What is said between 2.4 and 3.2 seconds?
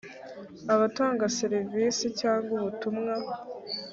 ubutumwa